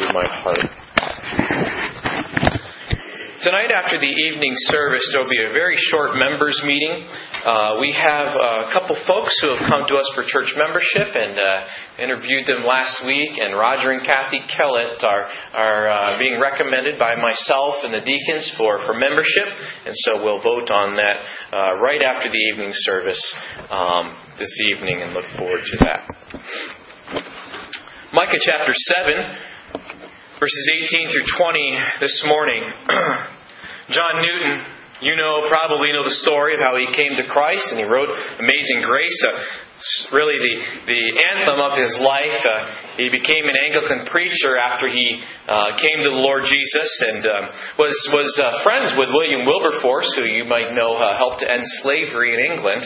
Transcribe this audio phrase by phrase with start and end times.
[0.00, 0.86] to my heart.
[3.46, 7.06] Tonight, after the evening service, there will be a very short members' meeting.
[7.44, 11.38] Uh, we have a couple folks who have come to us for church membership and
[11.38, 13.38] uh, interviewed them last week.
[13.38, 18.50] And Roger and Kathy Kellett are, are uh, being recommended by myself and the deacons
[18.58, 19.46] for, for membership.
[19.84, 21.16] And so we'll vote on that
[21.54, 23.20] uh, right after the evening service
[23.70, 26.02] um, this evening and look forward to that.
[28.12, 29.55] Micah chapter 7
[30.36, 32.60] verses 18 through 20 this morning.
[33.96, 34.68] John Newton,
[35.00, 38.12] you know, probably know the story of how he came to Christ and he wrote
[38.12, 40.54] Amazing Grace, uh, really the,
[40.92, 41.02] the
[41.32, 42.36] anthem of his life.
[42.44, 47.24] Uh, he became an Anglican preacher after he uh, came to the Lord Jesus and
[47.24, 47.44] um,
[47.80, 51.64] was, was uh, friends with William Wilberforce, who you might know uh, helped to end
[51.80, 52.84] slavery in England.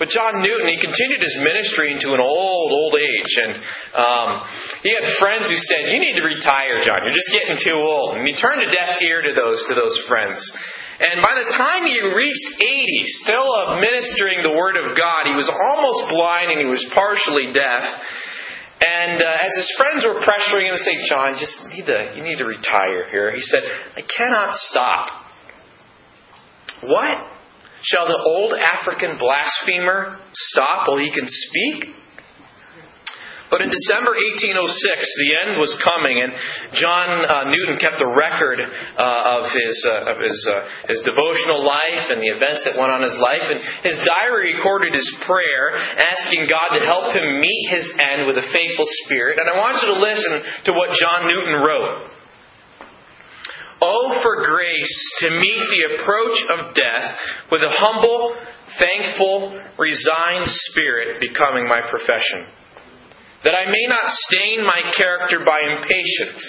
[0.00, 3.32] But John Newton, he continued his ministry into an old, old age.
[3.36, 3.52] And
[3.92, 4.28] um,
[4.80, 7.04] he had friends who said, You need to retire, John.
[7.04, 8.16] You're just getting too old.
[8.16, 10.40] And he turned a deaf ear to those, to those friends.
[11.04, 15.52] And by the time he reached 80, still ministering the Word of God, he was
[15.52, 17.84] almost blind and he was partially deaf.
[18.80, 22.24] And uh, as his friends were pressuring him to say, John, just need to, you
[22.24, 23.60] need to retire here, he said,
[23.96, 25.28] I cannot stop.
[26.88, 27.39] What?
[27.82, 31.96] Shall the old African blasphemer stop while he can speak?
[33.50, 36.30] But in December 1806, the end was coming, and
[36.78, 40.54] John uh, Newton kept a record uh, of his uh, of his uh,
[40.86, 43.42] his devotional life and the events that went on in his life.
[43.50, 48.38] And his diary recorded his prayer, asking God to help him meet his end with
[48.38, 49.42] a faithful spirit.
[49.42, 50.32] And I want you to listen
[50.70, 52.19] to what John Newton wrote.
[53.82, 57.16] Oh, for grace to meet the approach of death
[57.50, 58.36] with a humble,
[58.76, 62.44] thankful, resigned spirit becoming my profession.
[63.44, 66.44] That I may not stain my character by impatience,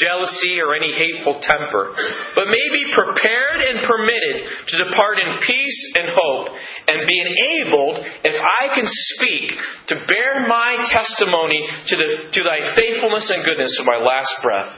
[0.00, 1.92] jealousy, or any hateful temper,
[2.32, 6.56] but may be prepared and permitted to depart in peace and hope,
[6.88, 9.52] and be enabled, if I can speak,
[9.92, 14.72] to bear my testimony to, the, to thy faithfulness and goodness to my last breath.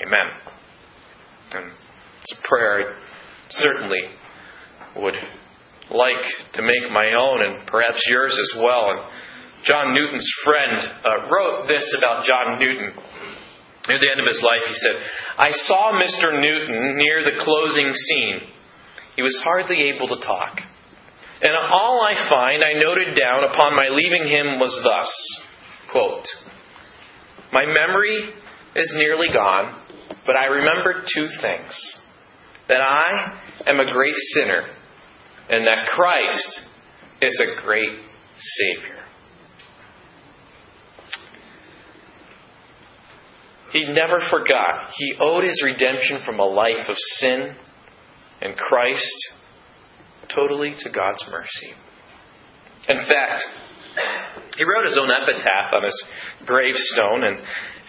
[0.00, 0.51] Amen.
[1.54, 1.70] And
[2.22, 2.98] it's a prayer I
[3.50, 4.00] certainly
[4.96, 5.14] would
[5.90, 6.24] like
[6.54, 8.90] to make my own and perhaps yours as well.
[8.90, 9.00] And
[9.64, 12.92] John Newton's friend uh, wrote this about John Newton.
[13.88, 14.96] Near the end of his life, he said,
[15.38, 16.40] I saw Mr.
[16.40, 18.48] Newton near the closing scene.
[19.16, 20.58] He was hardly able to talk.
[21.42, 25.10] And all I find I noted down upon my leaving him was thus
[25.90, 26.24] quote,
[27.52, 28.30] My memory
[28.76, 29.81] is nearly gone,
[30.26, 31.96] but I remembered two things
[32.68, 34.66] that I am a great sinner,
[35.48, 36.62] and that Christ
[37.20, 37.98] is a great
[38.38, 38.98] Savior.
[43.72, 44.90] He never forgot.
[44.96, 47.56] He owed his redemption from a life of sin
[48.42, 49.16] and Christ
[50.34, 51.72] totally to God's mercy.
[52.88, 53.44] In fact,
[54.56, 56.04] he wrote his own epitaph on his
[56.44, 57.38] gravestone, and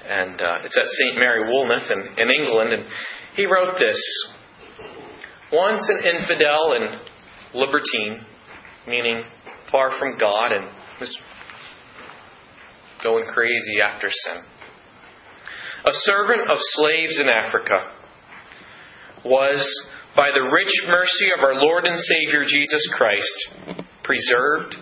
[0.08, 1.16] and uh, it's at St.
[1.18, 2.74] Mary Woolnoth in, in England.
[2.74, 2.84] And
[3.36, 4.00] he wrote this
[5.52, 7.02] Once an infidel and
[7.53, 8.25] libertine,
[8.88, 9.24] meaning
[9.72, 10.66] far from God and
[11.00, 11.18] was
[13.03, 14.44] going crazy after sin.
[15.86, 17.91] A servant of slaves in Africa
[19.25, 24.75] was, by the rich mercy of our Lord and Savior Jesus Christ, preserved,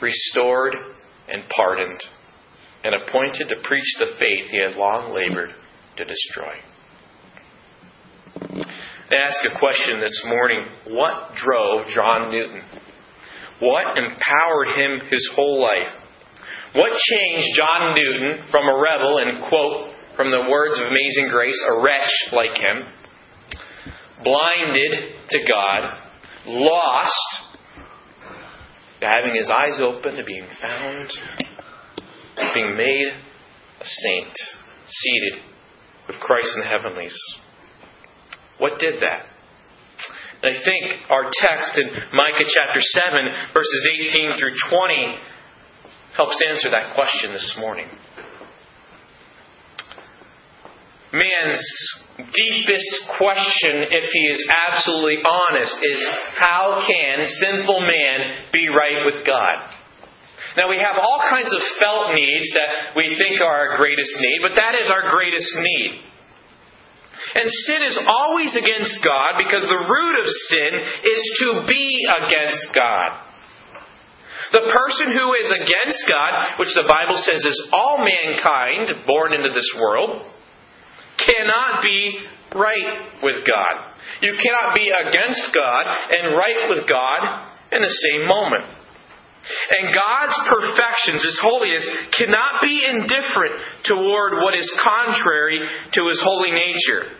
[0.00, 0.74] restored,
[1.28, 2.00] and pardoned
[2.84, 5.50] and appointed to preach the faith he had long labored
[5.96, 6.52] to destroy.
[9.10, 12.62] I ask a question this morning What drove John Newton?
[13.60, 15.92] What empowered him his whole life?
[16.74, 21.64] What changed John Newton from a rebel and, quote, from the words of Amazing Grace,
[21.70, 22.82] a wretch like him,
[24.24, 25.98] blinded to God,
[26.46, 27.12] lost,
[29.00, 31.10] to having his eyes open, to being found
[32.54, 33.08] being made
[33.80, 34.34] a saint,
[34.88, 35.42] seated
[36.08, 37.16] with Christ in the heavenlies.
[38.58, 39.26] What did that?
[40.42, 45.18] I think our text in Micah chapter 7, verses 18 through 20,
[46.16, 47.88] helps answer that question this morning.
[51.12, 51.62] Man's
[52.18, 59.24] deepest question, if he is absolutely honest, is how can sinful man be right with
[59.26, 59.83] God?
[60.56, 64.38] Now, we have all kinds of felt needs that we think are our greatest need,
[64.42, 65.90] but that is our greatest need.
[67.34, 70.72] And sin is always against God because the root of sin
[71.02, 73.10] is to be against God.
[74.52, 79.50] The person who is against God, which the Bible says is all mankind born into
[79.50, 80.22] this world,
[81.18, 82.22] cannot be
[82.54, 83.74] right with God.
[84.22, 88.83] You cannot be against God and right with God in the same moment.
[89.44, 91.84] And God's perfections, His holiness,
[92.16, 93.54] cannot be indifferent
[93.84, 97.12] toward what is contrary to His holy nature.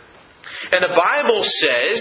[0.73, 2.01] And the Bible says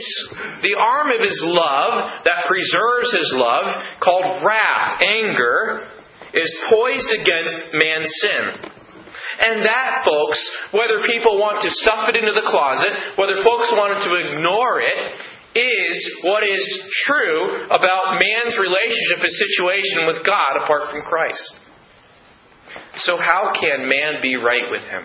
[0.64, 3.68] the arm of His love that preserves His love,
[4.00, 5.88] called wrath, anger,
[6.34, 8.72] is poised against man's sin.
[9.34, 10.40] And that, folks,
[10.72, 15.00] whether people want to stuff it into the closet, whether folks wanted to ignore it,
[15.56, 21.60] is what is true about man's relationship and situation with God apart from Christ.
[23.00, 25.04] So, how can man be right with him?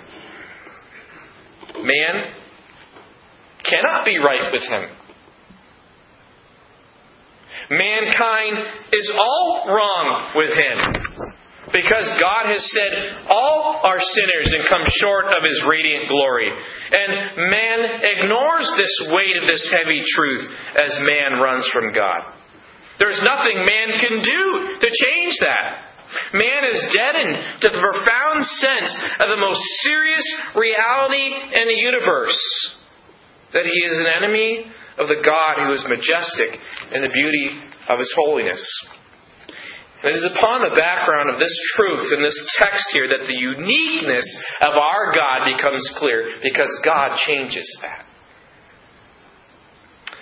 [1.85, 2.33] Man
[3.65, 4.89] cannot be right with him.
[7.71, 8.57] Mankind
[8.93, 11.35] is all wrong with him.
[11.69, 16.49] Because God has said, All are sinners and come short of His radiant glory.
[16.49, 20.45] And man ignores this weight of this heavy truth
[20.81, 22.33] as man runs from God.
[22.99, 24.43] There's nothing man can do
[24.81, 25.89] to change that.
[26.33, 28.91] Man is deadened to the profound sense
[29.21, 30.25] of the most serious
[30.57, 32.39] reality in the universe
[33.53, 36.59] that he is an enemy of the God who is majestic
[36.93, 38.63] in the beauty of his holiness.
[39.99, 44.27] It is upon the background of this truth in this text here that the uniqueness
[44.63, 48.07] of our God becomes clear because God changes that.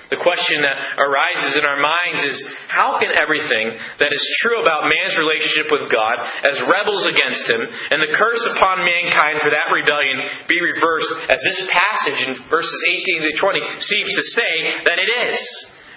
[0.09, 2.39] The question that arises in our minds is
[2.71, 7.61] how can everything that is true about man's relationship with God as rebels against Him
[7.69, 12.81] and the curse upon mankind for that rebellion be reversed as this passage in verses
[13.03, 14.53] 18 to 20 seems to say
[14.89, 15.39] that it is?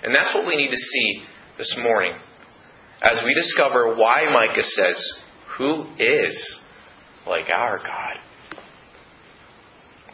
[0.04, 1.24] And that's what we need to see
[1.56, 2.18] this morning
[3.02, 4.98] as we discover why Micah says,
[5.58, 6.36] Who is
[7.28, 8.20] like our God?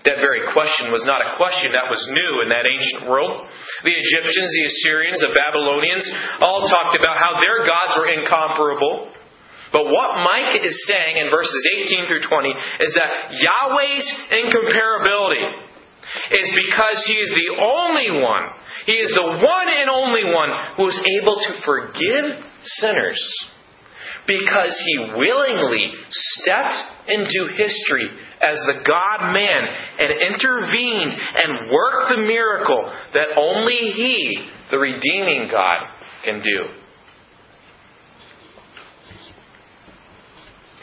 [0.05, 3.41] That very question was not a question that was new in that ancient world.
[3.81, 6.05] The Egyptians, the Assyrians, the Babylonians
[6.45, 9.09] all talked about how their gods were incomparable.
[9.73, 11.57] But what Micah is saying in verses
[11.89, 15.65] 18 through 20 is that Yahweh's incomparability
[16.37, 18.45] is because He is the only one,
[18.85, 23.19] He is the one and only one who is able to forgive sinners
[24.27, 28.09] because he willingly stepped into history
[28.41, 29.61] as the God man
[29.99, 35.87] and intervened and worked the miracle that only he, the redeeming God,
[36.23, 36.69] can do.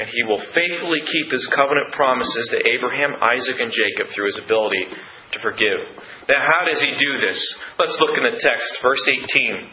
[0.00, 4.40] And he will faithfully keep his covenant promises to Abraham, Isaac, and Jacob through his
[4.44, 4.86] ability
[5.32, 5.80] to forgive.
[6.28, 7.38] Now, how does he do this?
[7.78, 9.68] Let's look in the text, verse 18,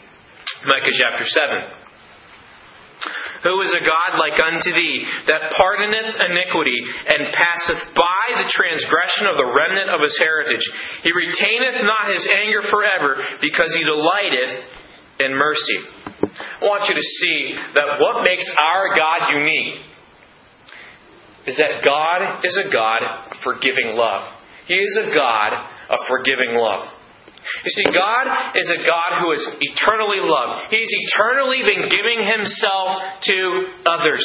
[0.66, 1.88] Micah chapter 7.
[3.40, 4.96] Who is a God like unto thee,
[5.32, 6.76] that pardoneth iniquity,
[7.08, 10.64] and passeth by the transgression of the remnant of his heritage?
[11.00, 14.60] He retaineth not his anger forever, because he delighteth
[15.24, 15.78] in mercy.
[16.60, 19.88] I want you to see that what makes our God unique
[21.46, 24.39] is that God is a God of forgiving love.
[24.70, 25.50] He is a God
[25.90, 26.86] of forgiving love.
[27.64, 30.70] You see, God is a God who is eternally loved.
[30.70, 33.36] He's eternally been giving Himself to
[33.82, 34.22] others.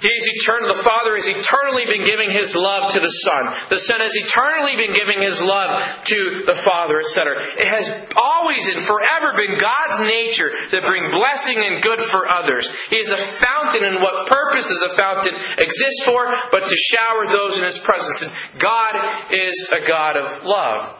[0.00, 0.80] He's eternal.
[0.80, 3.42] The Father has eternally been giving His love to the Son.
[3.68, 5.70] The Son has eternally been giving His love
[6.08, 7.60] to the Father, etc.
[7.60, 7.84] It has
[8.16, 12.64] always and forever been God's nature to bring blessing and good for others.
[12.88, 16.32] He is a fountain, and what purpose does a fountain exist for?
[16.48, 18.24] But to shower those in His presence.
[18.24, 18.92] And God
[19.36, 20.96] is a God of love.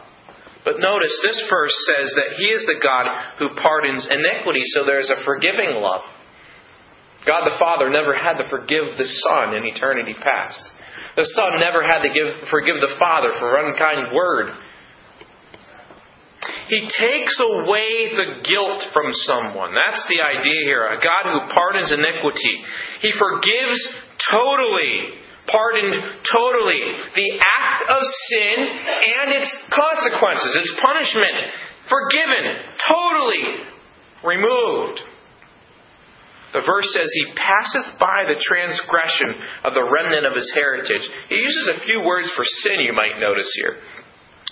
[0.61, 3.09] But notice this verse says that He is the God
[3.41, 6.05] who pardons iniquity, so there's a forgiving love.
[7.25, 10.63] God the Father never had to forgive the Son in eternity past.
[11.15, 14.53] The Son never had to give, forgive the Father for unkind word.
[16.69, 19.75] He takes away the guilt from someone.
[19.75, 20.87] That's the idea here.
[20.87, 22.55] A God who pardons iniquity.
[23.01, 23.79] He forgives
[24.31, 25.19] totally.
[25.51, 25.99] Pardoned
[26.31, 26.83] totally.
[27.11, 31.51] The act of sin and its consequences, its punishment,
[31.91, 33.67] forgiven, totally
[34.23, 35.10] removed.
[36.51, 41.03] The verse says, He passeth by the transgression of the remnant of his heritage.
[41.31, 43.79] He uses a few words for sin, you might notice here.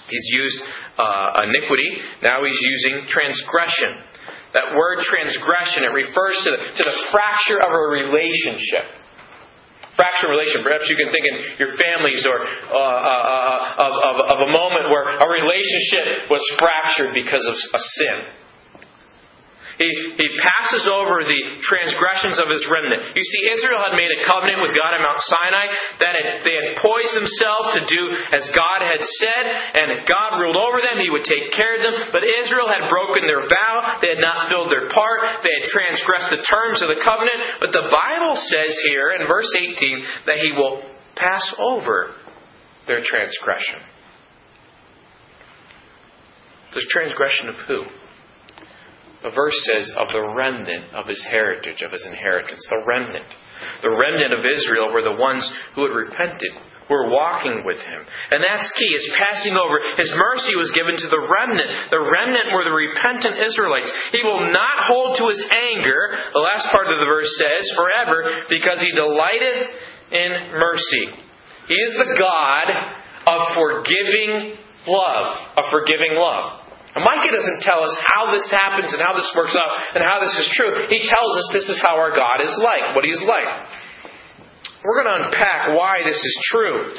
[0.08, 0.63] He's used
[0.98, 4.00] uh, iniquity, now he's using transgression.
[4.56, 8.89] That word transgression, it refers to the, to the fracture of a relationship.
[9.94, 10.63] Fracture relation.
[10.63, 14.50] Perhaps you can think in your families or uh, uh, uh, of, of, of a
[14.50, 18.18] moment where a relationship was fractured because of a sin.
[19.79, 19.88] He,
[20.19, 23.15] he passes over the transgressions of his remnant.
[23.15, 25.65] You see, Israel had made a covenant with God at Mount Sinai
[26.03, 28.03] that had, they had poised themselves to do
[28.36, 29.43] as God had said,
[29.79, 31.95] and God ruled over them, He would take care of them.
[32.12, 36.27] But Israel had broken their vow, they had not filled their part, they had transgressed
[36.36, 37.63] the terms of the covenant.
[37.63, 40.83] But the Bible says here in verse 18 that He will
[41.15, 42.19] pass over
[42.83, 43.79] their transgression.
[46.75, 48.08] The transgression of who?
[49.23, 52.63] The verse says, of the remnant of his heritage, of his inheritance.
[52.69, 53.27] The remnant.
[53.83, 55.43] The remnant of Israel were the ones
[55.75, 56.55] who had repented,
[56.88, 58.01] who were walking with him.
[58.31, 59.75] And that's key, is passing over.
[59.99, 61.91] His mercy was given to the remnant.
[61.91, 63.91] The remnant were the repentant Israelites.
[64.15, 68.47] He will not hold to his anger, the last part of the verse says, forever,
[68.47, 69.59] because he delighteth
[70.15, 71.27] in mercy.
[71.67, 72.67] He is the God
[73.27, 74.55] of forgiving
[74.88, 75.27] love,
[75.59, 76.58] of forgiving love.
[76.96, 80.17] And Micah doesn't tell us how this happens and how this works out and how
[80.17, 80.74] this is true.
[80.89, 83.46] He tells us this is how our God is like, what He's like.
[84.81, 86.96] We're going to unpack why this is true.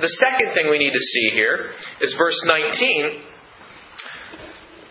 [0.00, 3.20] The second thing we need to see here is verse 19,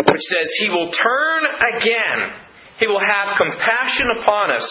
[0.10, 1.46] which says, He will turn
[1.78, 2.34] again.
[2.80, 4.66] He will have compassion upon us.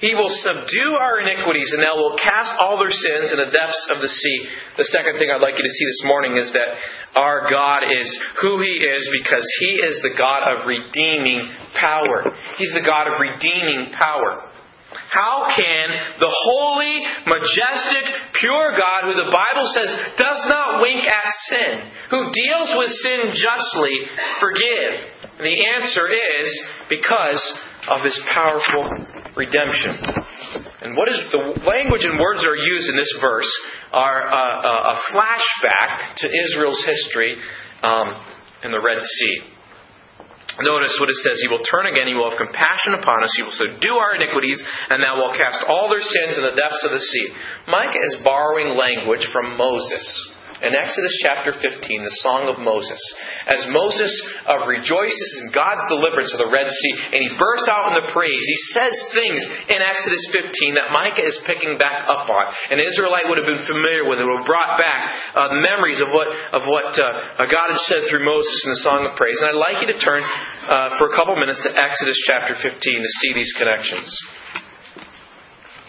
[0.00, 3.84] He will subdue our iniquities, and they will cast all their sins in the depths
[3.92, 4.38] of the sea.
[4.80, 6.72] The second thing I'd like you to see this morning is that
[7.20, 8.08] our God is
[8.40, 11.44] who He is because He is the God of redeeming
[11.76, 12.32] power.
[12.56, 14.48] He's the God of redeeming power.
[15.12, 15.86] How can
[16.18, 18.04] the holy, majestic,
[18.40, 21.74] pure God, who the Bible says does not wink at sin,
[22.08, 23.96] who deals with sin justly,
[24.40, 24.92] forgive?
[25.36, 26.48] And the answer is
[26.88, 27.42] because
[27.88, 28.84] of his powerful
[29.36, 29.96] redemption.
[30.82, 33.50] And what is the language and words that are used in this verse
[33.92, 37.36] are a, a, a flashback to Israel's history
[37.82, 38.16] um,
[38.64, 39.36] in the Red Sea.
[40.60, 41.40] Notice what it says.
[41.40, 42.04] He will turn again.
[42.04, 43.32] He will have compassion upon us.
[43.36, 44.60] He will subdue our iniquities,
[44.90, 47.26] and thou will cast all their sins in the depths of the sea.
[47.70, 50.04] Micah is borrowing language from Moses
[50.60, 53.00] in Exodus chapter 15, the Song of Moses,
[53.48, 54.12] as Moses
[54.44, 58.12] uh, rejoices in God's deliverance of the Red Sea and he bursts out in the
[58.12, 59.40] praise, he says things
[59.72, 62.44] in Exodus 15 that Micah is picking back up on.
[62.72, 64.20] An Israelite would have been familiar with.
[64.20, 65.00] It would have brought back
[65.32, 69.08] uh, memories of what, of what uh, God had said through Moses in the Song
[69.08, 69.40] of Praise.
[69.40, 72.76] And I'd like you to turn uh, for a couple minutes to Exodus chapter 15
[72.76, 74.08] to see these connections.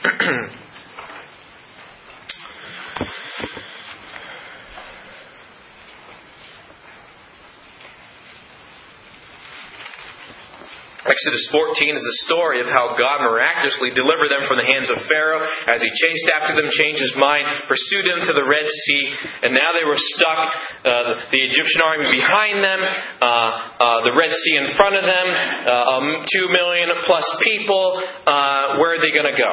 [11.12, 15.04] Exodus 14 is a story of how God miraculously delivered them from the hands of
[15.12, 19.04] Pharaoh as he chased after them, changed his mind, pursued them to the Red Sea,
[19.44, 20.40] and now they were stuck.
[20.88, 25.28] Uh, the Egyptian army behind them, uh, uh, the Red Sea in front of them,
[25.68, 28.00] uh, um, two million plus people.
[28.24, 29.52] Uh, where are they going to go?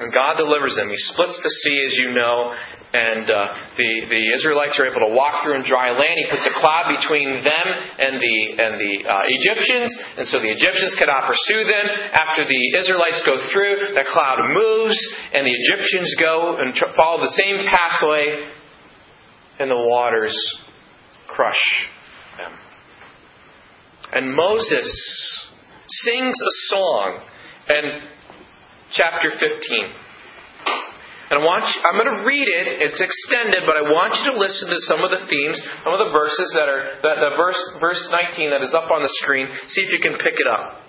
[0.00, 0.88] And God delivers them.
[0.88, 2.56] He splits the sea, as you know,
[2.94, 6.14] and uh, the the Israelites are able to walk through in dry land.
[6.14, 7.66] He puts a cloud between them
[7.98, 9.90] and the and the uh, Egyptians,
[10.22, 11.86] and so the Egyptians cannot pursue them.
[12.14, 14.94] After the Israelites go through, that cloud moves,
[15.34, 18.46] and the Egyptians go and tr- follow the same pathway,
[19.58, 20.38] and the waters
[21.26, 21.66] crush
[22.38, 22.52] them.
[24.12, 24.86] And Moses
[25.88, 27.26] sings a song,
[27.68, 27.86] and
[28.92, 30.03] chapter fifteen.
[31.30, 32.84] And I want you, I'm going to read it.
[32.84, 36.00] It's extended, but I want you to listen to some of the themes, some of
[36.00, 39.48] the verses that are the, the verse verse 19 that is up on the screen.
[39.72, 40.84] See if you can pick it up.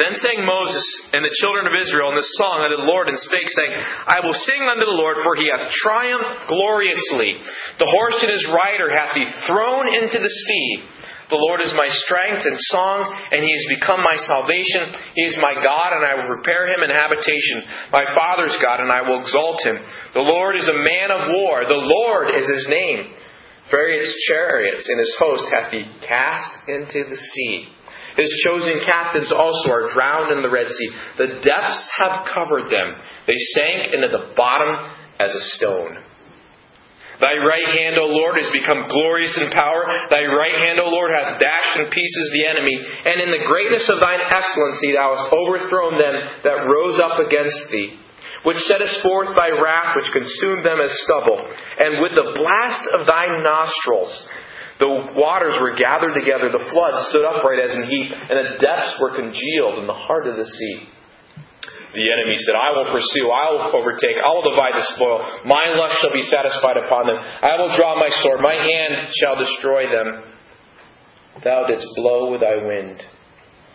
[0.00, 3.20] Then sang Moses and the children of Israel in this song unto the Lord, and
[3.20, 3.72] spake, saying,
[4.08, 7.36] I will sing unto the Lord, for he hath triumphed gloriously.
[7.76, 10.68] The horse and his rider hath he thrown into the sea.
[11.30, 14.90] The Lord is my strength and song, and He has become my salvation.
[15.14, 17.62] He is my God, and I will prepare Him an habitation.
[17.94, 19.78] My Father's God, and I will exalt Him.
[20.14, 21.62] The Lord is a man of war.
[21.70, 23.14] The Lord is His name.
[23.70, 27.70] Pharaoh's chariots and His host hath He cast into the sea.
[28.18, 30.90] His chosen captains also are drowned in the Red Sea.
[31.16, 32.98] The depths have covered them.
[33.26, 36.09] They sank into the bottom as a stone.
[37.20, 39.84] Thy right hand, O Lord, has become glorious in power.
[40.08, 42.76] Thy right hand, O Lord, hath dashed in pieces the enemy.
[42.80, 46.16] And in the greatness of thine excellency thou hast overthrown them
[46.48, 48.00] that rose up against thee,
[48.48, 51.44] which settest forth thy wrath, which consumed them as stubble.
[51.44, 54.12] And with the blast of thy nostrils,
[54.80, 58.96] the waters were gathered together, the floods stood upright as in heap, and the depths
[58.96, 60.88] were congealed in the heart of the sea.
[61.90, 65.18] The enemy said, I will pursue, I will overtake, I will divide the spoil.
[65.44, 67.18] My lust shall be satisfied upon them.
[67.18, 70.22] I will draw my sword, my hand shall destroy them.
[71.42, 73.02] Thou didst blow with thy wind.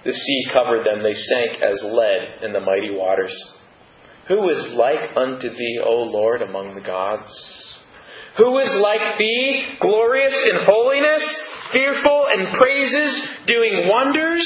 [0.06, 3.36] The sea covered them, they sank as lead in the mighty waters.
[4.28, 7.30] Who is like unto thee, O Lord, among the gods?
[8.38, 11.24] Who is like thee, glorious in holiness,
[11.72, 14.44] fearful in praises, doing wonders?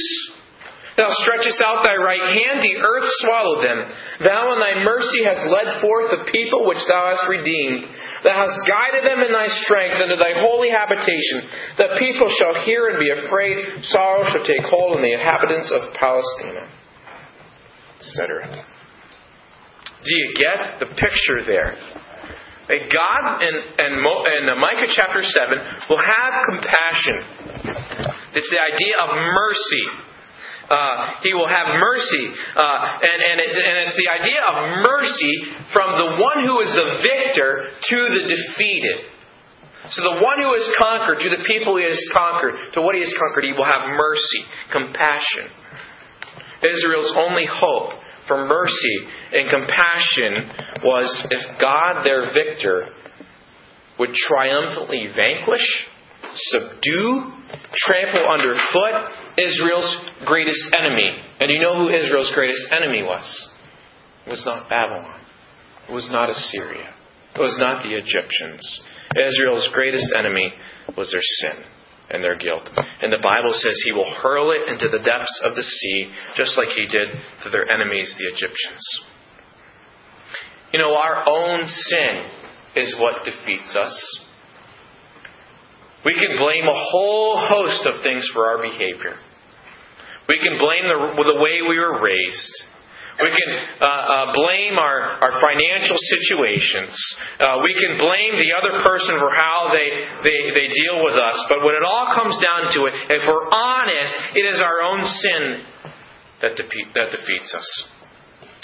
[1.00, 3.80] Thou stretchest out thy right hand, the earth swallowed them.
[4.20, 7.88] Thou in thy mercy hast led forth the people which thou hast redeemed.
[8.28, 11.48] Thou hast guided them in thy strength unto thy holy habitation.
[11.80, 13.80] The people shall hear and be afraid.
[13.88, 16.68] Sorrow shall take hold on the inhabitants of Palestina.
[18.04, 18.68] Etc.
[20.04, 21.80] Do you get the picture there?
[22.68, 27.24] That God in, Micah chapter 7 will have compassion.
[28.36, 30.09] It's the idea of mercy.
[30.70, 32.26] Uh, he will have mercy.
[32.54, 35.34] Uh, and, and, it, and it's the idea of mercy
[35.74, 39.10] from the one who is the victor to the defeated.
[39.90, 43.02] So the one who has conquered, to the people he has conquered, to what he
[43.02, 45.50] has conquered, he will have mercy, compassion.
[46.62, 47.98] Israel's only hope
[48.28, 48.98] for mercy
[49.34, 52.94] and compassion was if God, their victor,
[53.98, 55.66] would triumphantly vanquish,
[56.34, 57.34] subdue,
[57.74, 61.16] trample underfoot Israel's greatest enemy.
[61.40, 63.26] And you know who Israel's greatest enemy was?
[64.28, 65.22] It was not Babylon.
[65.88, 66.94] It was not Assyria.
[67.36, 68.62] It was not the Egyptians.
[69.16, 70.52] Israel's greatest enemy
[70.98, 71.64] was their sin
[72.10, 72.68] and their guilt.
[73.02, 76.58] And the Bible says he will hurl it into the depths of the sea, just
[76.58, 77.08] like he did
[77.44, 78.84] to their enemies, the Egyptians.
[80.74, 82.26] You know, our own sin
[82.76, 83.96] is what defeats us.
[86.06, 89.18] We can blame a whole host of things for our behavior.
[90.30, 92.56] We can blame the, the way we were raised.
[93.20, 96.96] We can uh, uh, blame our, our financial situations.
[97.36, 99.90] Uh, we can blame the other person for how they,
[100.24, 101.36] they, they deal with us.
[101.52, 105.04] But when it all comes down to it, if we're honest, it is our own
[105.04, 105.44] sin
[106.46, 107.70] that, that defeats us.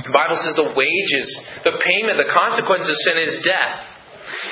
[0.07, 1.27] The Bible says the wages,
[1.65, 3.94] the payment, the consequence of sin is death.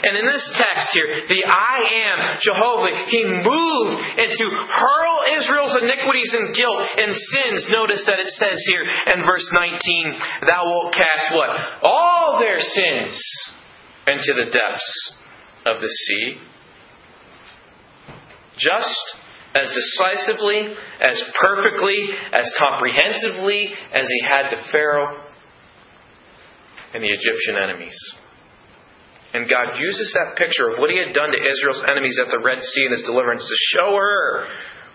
[0.03, 5.79] And in this text here, the I am Jehovah, he moved and to hurl Israel's
[5.79, 7.71] iniquities and guilt and sins.
[7.71, 8.83] Notice that it says here
[9.15, 9.79] in verse 19,
[10.45, 11.49] Thou wilt cast what?
[11.83, 13.15] All their sins
[14.07, 15.15] into the depths
[15.65, 16.35] of the sea.
[18.57, 19.23] Just
[19.55, 21.95] as decisively, as perfectly,
[22.33, 25.23] as comprehensively as he had to Pharaoh
[26.93, 27.97] and the Egyptian enemies.
[29.33, 32.39] And God uses that picture of what He had done to Israel's enemies at the
[32.43, 34.45] Red Sea in His deliverance to show her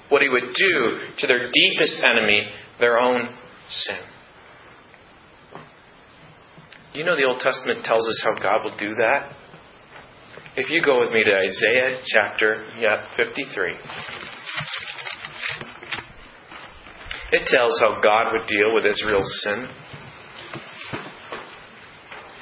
[0.09, 2.49] what He would do to their deepest enemy,
[2.79, 3.29] their own
[3.71, 3.99] sin.
[6.95, 9.33] You know the Old Testament tells us how God will do that?
[10.57, 13.75] If you go with me to Isaiah chapter yeah, 53,
[17.33, 19.69] it tells how God would deal with Israel's sin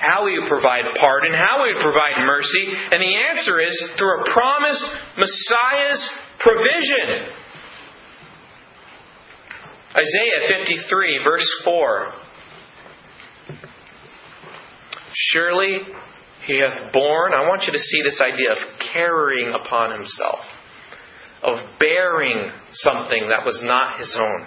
[0.07, 4.21] how he would provide pardon, how he would provide mercy, and the answer is through
[4.21, 4.85] a promised
[5.19, 6.03] Messiah's
[6.39, 7.27] provision.
[9.97, 12.13] Isaiah 53, verse 4.
[15.15, 15.79] Surely
[16.47, 18.59] he hath borne, I want you to see this idea of
[18.93, 20.41] carrying upon himself,
[21.43, 24.47] of bearing something that was not his own.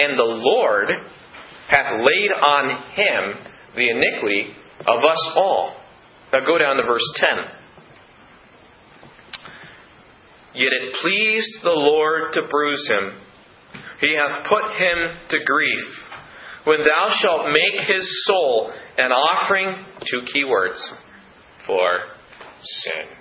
[0.00, 0.88] and the Lord
[1.68, 5.76] hath laid on him the iniquity of us all.
[6.32, 7.28] Now go down to verse 10.
[10.54, 13.12] Yet it pleased the Lord to bruise him.
[14.00, 15.92] He hath put him to grief.
[16.64, 20.92] When thou shalt make his soul an offering, two key words,
[21.66, 22.00] for
[22.62, 23.19] sin.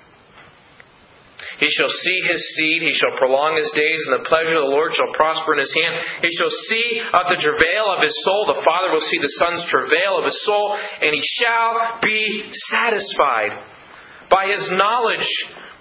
[1.60, 4.72] He shall see his seed, he shall prolong his days, and the pleasure of the
[4.72, 6.24] Lord shall prosper in his hand.
[6.24, 9.68] He shall see of the travail of his soul, the Father will see the Son's
[9.68, 13.60] travail of his soul, and he shall be satisfied.
[14.32, 15.28] By his knowledge,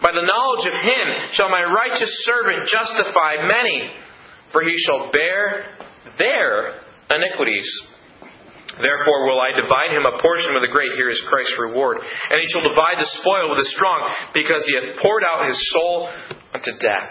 [0.03, 1.07] by the knowledge of him,
[1.39, 3.95] shall my righteous servant justify many,
[4.51, 5.79] for he shall bear
[6.19, 6.81] their
[7.15, 7.67] iniquities.
[8.79, 10.95] Therefore will I divide him a portion with the great.
[10.95, 11.99] Here is Christ's reward.
[11.99, 14.01] And he shall divide the spoil with the strong,
[14.35, 16.09] because he hath poured out his soul
[16.55, 17.11] unto death.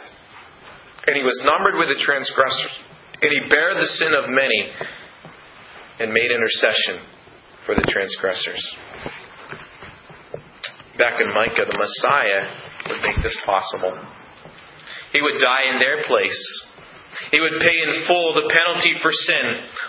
[1.08, 2.76] and he was numbered with the transgressors,
[3.24, 4.62] and he bare the sin of many,
[6.04, 7.00] and made intercession
[7.66, 8.62] for the transgressors.
[11.00, 12.44] Back in Micah, the Messiah
[12.92, 13.96] would make this possible.
[15.14, 16.67] He would die in their place.
[17.32, 19.46] He would pay in full the penalty for sin.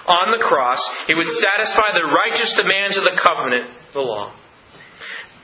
[0.07, 4.35] On the cross, he would satisfy the righteous demands of the covenant, the law.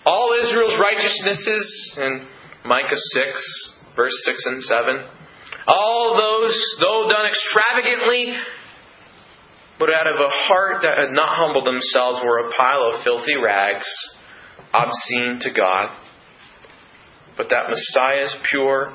[0.07, 2.29] All Israel's righteousnesses in
[2.65, 5.25] Micah 6, verse 6 and 7,
[5.67, 8.37] all those, though done extravagantly,
[9.79, 13.37] but out of a heart that had not humbled themselves, were a pile of filthy
[13.43, 13.87] rags,
[14.73, 15.97] obscene to God.
[17.37, 18.95] But that Messiah's pure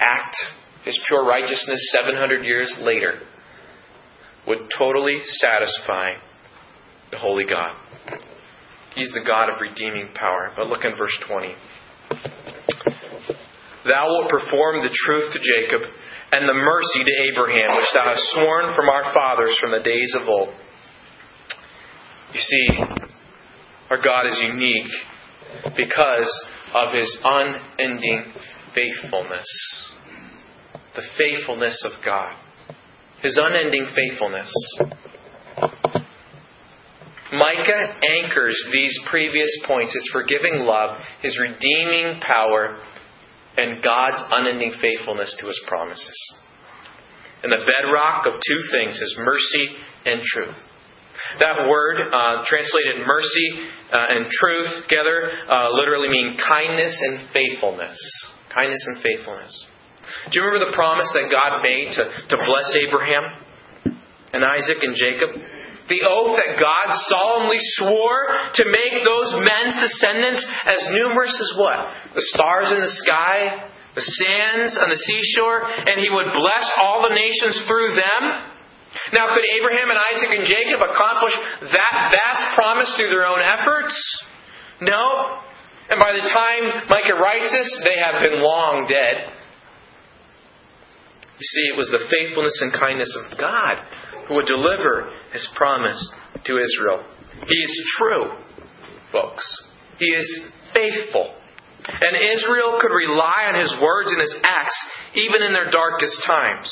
[0.00, 0.36] act,
[0.84, 3.20] his pure righteousness 700 years later,
[4.46, 6.14] would totally satisfy
[7.10, 7.76] the holy God.
[8.94, 10.50] He's the God of redeeming power.
[10.56, 11.54] But look in verse 20.
[13.84, 15.82] Thou wilt perform the truth to Jacob
[16.32, 20.16] and the mercy to Abraham, which thou hast sworn from our fathers from the days
[20.20, 20.54] of old.
[22.32, 22.68] You see,
[23.90, 24.90] our God is unique
[25.76, 28.32] because of his unending
[28.74, 29.81] faithfulness.
[30.94, 32.36] The faithfulness of God.
[33.22, 34.52] His unending faithfulness.
[37.32, 42.76] Micah anchors these previous points his forgiving love, his redeeming power,
[43.56, 46.34] and God's unending faithfulness to his promises.
[47.42, 49.66] And the bedrock of two things is mercy
[50.04, 50.56] and truth.
[51.38, 53.48] That word, uh, translated mercy
[53.92, 57.98] uh, and truth together, uh, literally mean kindness and faithfulness.
[58.54, 59.66] Kindness and faithfulness.
[60.30, 63.24] Do you remember the promise that God made to, to bless Abraham
[64.30, 65.30] and Isaac and Jacob?
[65.90, 68.22] The oath that God solemnly swore
[68.54, 71.78] to make those men's descendants as numerous as what?
[72.14, 73.66] The stars in the sky,
[73.98, 78.22] the sands on the seashore, and he would bless all the nations through them.
[79.10, 81.34] Now, could Abraham and Isaac and Jacob accomplish
[81.74, 83.92] that vast promise through their own efforts?
[84.80, 85.42] No.
[85.90, 89.41] And by the time Micah writes this, they have been long dead.
[91.42, 93.74] You see, it was the faithfulness and kindness of God
[94.28, 95.98] who would deliver his promise
[96.46, 97.02] to Israel.
[97.34, 98.30] He is true,
[99.10, 99.42] folks.
[99.98, 100.22] He is
[100.70, 101.34] faithful.
[101.82, 104.78] And Israel could rely on his words and his acts
[105.18, 106.70] even in their darkest times.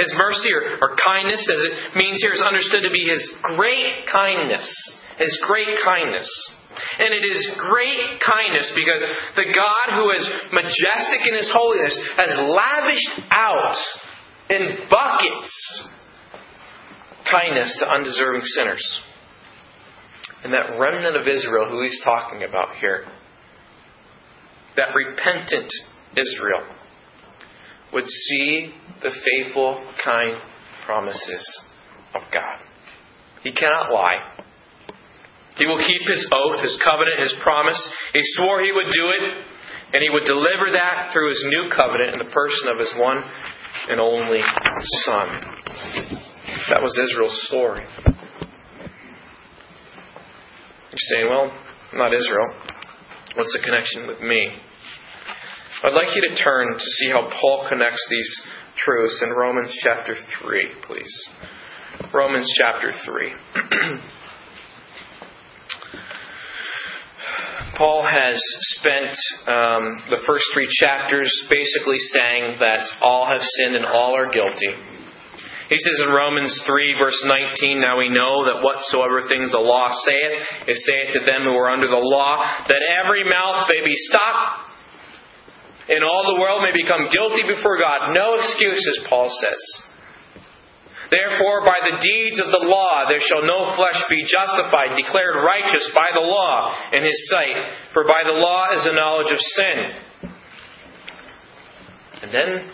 [0.00, 3.20] His mercy or, or, kindness, as it means here, is understood to be his
[3.52, 4.64] great kindness.
[5.18, 6.24] His great kindness.
[7.00, 9.00] And it is great kindness because
[9.34, 13.76] the God who is majestic in his holiness has lavished out
[14.50, 15.88] in buckets
[17.30, 19.00] kindness to undeserving sinners.
[20.44, 23.04] And that remnant of Israel who he's talking about here,
[24.76, 25.72] that repentant
[26.16, 26.66] Israel,
[27.92, 30.36] would see the faithful, kind
[30.84, 31.62] promises
[32.14, 32.58] of God.
[33.42, 34.39] He cannot lie.
[35.58, 37.80] He will keep his oath, his covenant, his promise.
[38.12, 39.22] He swore he would do it,
[39.92, 43.22] and he would deliver that through his new covenant in the person of his one
[43.88, 44.40] and only
[45.04, 45.28] Son.
[46.70, 47.84] That was Israel's story.
[50.90, 51.52] You're saying, well,
[51.94, 52.54] not Israel.
[53.36, 54.52] What's the connection with me?
[55.82, 58.42] I'd like you to turn to see how Paul connects these
[58.76, 61.28] truths in Romans chapter 3, please.
[62.12, 63.32] Romans chapter 3.
[67.80, 68.36] Paul has
[68.76, 69.16] spent
[69.48, 74.76] um, the first three chapters basically saying that all have sinned and all are guilty.
[75.72, 79.88] He says in Romans 3, verse 19, Now we know that whatsoever things the law
[79.88, 83.96] saith, it saith to them who are under the law, that every mouth may be
[84.12, 84.76] stopped,
[85.88, 88.12] and all the world may become guilty before God.
[88.12, 89.89] No excuses, Paul says.
[91.10, 95.90] Therefore, by the deeds of the law, there shall no flesh be justified, declared righteous
[95.92, 97.56] by the law in his sight.
[97.92, 100.30] For by the law is the knowledge of sin.
[102.22, 102.70] And then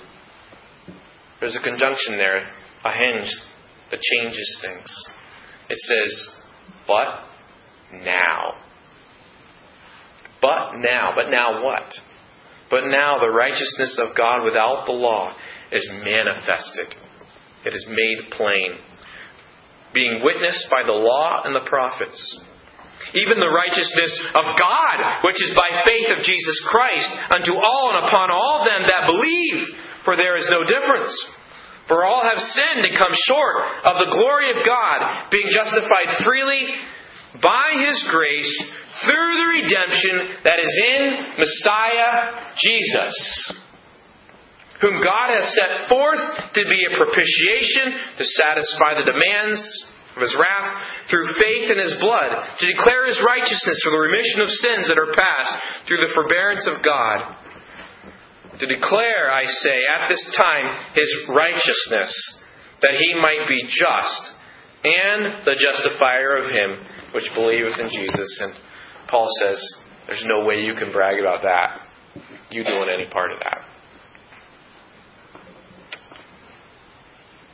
[1.40, 2.52] there's a conjunction there,
[2.84, 3.32] a hinge
[3.90, 4.92] that changes things.
[5.70, 6.34] It says,
[6.86, 7.24] but
[8.04, 8.52] now.
[10.42, 11.12] But now.
[11.16, 11.88] But now what?
[12.70, 15.32] But now the righteousness of God without the law
[15.72, 17.05] is manifested
[17.66, 18.78] it is made plain,
[19.92, 22.16] being witnessed by the law and the prophets.
[23.14, 28.06] Even the righteousness of God, which is by faith of Jesus Christ, unto all and
[28.06, 29.74] upon all them that believe,
[30.06, 31.10] for there is no difference.
[31.90, 36.62] For all have sinned and come short of the glory of God, being justified freely
[37.42, 38.54] by His grace
[39.04, 41.02] through the redemption that is in
[41.38, 43.65] Messiah Jesus
[44.80, 46.20] whom God has set forth
[46.52, 49.60] to be a propitiation to satisfy the demands
[50.16, 54.40] of his wrath through faith in his blood, to declare his righteousness for the remission
[54.40, 55.52] of sins that are past
[55.86, 57.36] through the forbearance of God.
[58.60, 62.12] To declare, I say, at this time his righteousness,
[62.80, 64.22] that he might be just
[64.84, 68.40] and the justifier of him which believeth in Jesus.
[68.42, 68.52] And
[69.08, 69.60] Paul says,
[70.06, 71.80] there's no way you can brag about that.
[72.50, 73.75] You doing any part of that.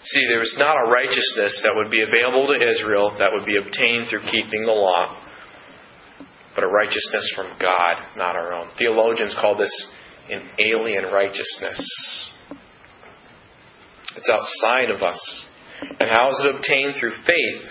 [0.04, 3.56] See, there was not a righteousness that would be available to Israel that would be
[3.56, 5.16] obtained through keeping the law,
[6.56, 8.68] but a righteousness from God, not our own.
[8.78, 9.70] Theologians call this
[10.28, 11.78] an alien righteousness.
[14.16, 15.46] It's outside of us.
[15.82, 16.94] And how is it obtained?
[16.98, 17.62] Through faith.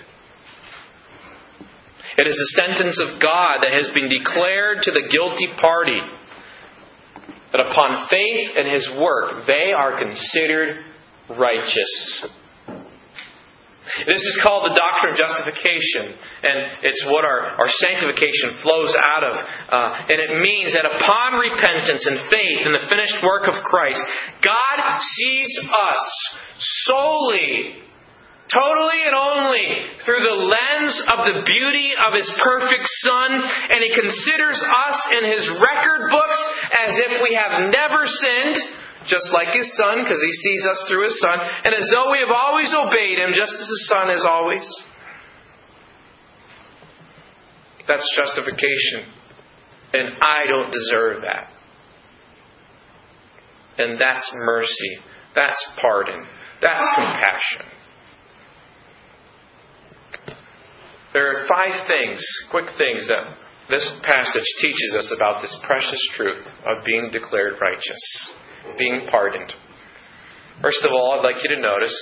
[2.18, 6.00] It is a sentence of God that has been declared to the guilty party
[7.52, 10.86] that upon faith in his work they are considered
[11.38, 12.32] righteous.
[14.08, 19.24] This is called the doctrine of justification, and it's what our, our sanctification flows out
[19.26, 19.34] of.
[19.36, 24.00] Uh, and it means that upon repentance and faith in the finished work of Christ,
[24.40, 26.04] God sees us
[26.88, 27.84] solely,
[28.48, 29.68] totally and only
[30.08, 33.30] through the lens of the beauty of His perfect Son,
[33.76, 36.40] and He considers us in His record books
[36.80, 41.06] as if we have never sinned just like his son, because he sees us through
[41.06, 44.26] his son, and as though we have always obeyed him, just as his son has
[44.28, 44.66] always.
[47.88, 49.10] That's justification.
[49.94, 51.50] And I don't deserve that.
[53.78, 55.00] And that's mercy.
[55.36, 56.26] That's pardon.
[56.62, 57.66] That's compassion.
[61.14, 63.36] There are five things, quick things, that
[63.70, 68.34] this passage teaches us about this precious truth of being declared righteous
[68.78, 69.52] being pardoned.
[70.62, 71.96] First of all, I'd like you to notice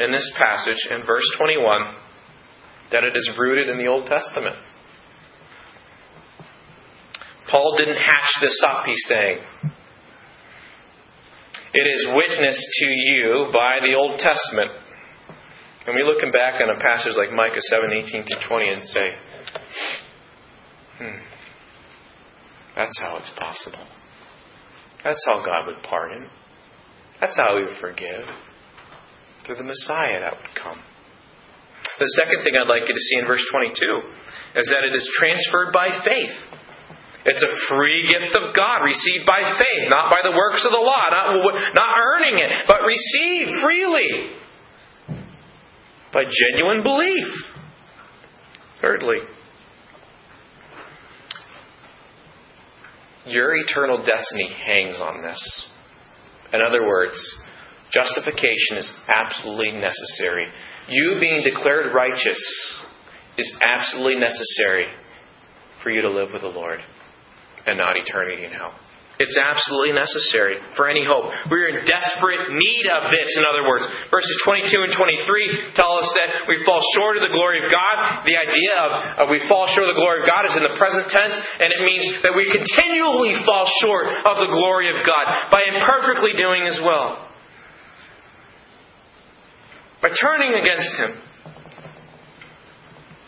[0.00, 1.94] in this passage, in verse 21,
[2.92, 4.56] that it is rooted in the Old Testament.
[7.50, 9.38] Paul didn't hatch this up, he's saying.
[11.74, 14.72] It is witnessed to you by the Old Testament.
[15.86, 19.14] And we looking back on a passage like Micah 7 18 through 20 and say,
[20.98, 21.18] hmm,
[22.76, 23.84] that's how it's possible.
[25.04, 26.28] That's how God would pardon.
[27.20, 28.24] That's how He would forgive.
[29.46, 30.78] Through the Messiah that would come.
[31.98, 35.06] The second thing I'd like you to see in verse 22 is that it is
[35.18, 36.34] transferred by faith.
[37.24, 40.82] It's a free gift of God received by faith, not by the works of the
[40.82, 44.34] law, not, not earning it, but received freely
[46.12, 47.28] by genuine belief.
[48.80, 49.18] Thirdly,
[53.26, 55.68] Your eternal destiny hangs on this.
[56.52, 57.16] In other words,
[57.92, 60.46] justification is absolutely necessary.
[60.88, 62.40] You being declared righteous
[63.38, 64.86] is absolutely necessary
[65.82, 66.80] for you to live with the Lord
[67.66, 68.74] and not eternity in hell.
[69.22, 71.30] It's absolutely necessary for any hope.
[71.46, 73.86] We're in desperate need of this, in other words.
[74.10, 78.26] Verses 22 and 23 tell us that we fall short of the glory of God.
[78.26, 78.90] The idea of,
[79.22, 81.70] of we fall short of the glory of God is in the present tense, and
[81.70, 86.66] it means that we continually fall short of the glory of God by imperfectly doing
[86.66, 87.30] as well.
[90.02, 91.31] By turning against Him.